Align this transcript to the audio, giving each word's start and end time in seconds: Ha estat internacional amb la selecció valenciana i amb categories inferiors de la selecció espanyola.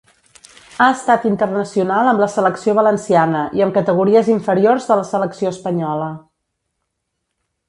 Ha 0.83 0.85
estat 0.93 1.27
internacional 1.31 2.09
amb 2.13 2.23
la 2.23 2.29
selecció 2.37 2.75
valenciana 2.79 3.43
i 3.59 3.63
amb 3.67 3.77
categories 3.77 4.33
inferiors 4.37 4.89
de 4.93 4.99
la 5.03 5.07
selecció 5.15 5.55
espanyola. 5.57 6.09